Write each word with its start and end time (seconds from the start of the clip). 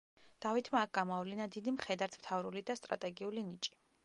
დავითმა 0.45 0.79
აქ 0.85 0.93
გამოავლინა 0.99 1.47
დიდი 1.57 1.75
მხედართმთავრული 1.77 2.65
და 2.71 2.81
სტრატეგიული 2.81 3.47
ნიჭი. 3.53 3.79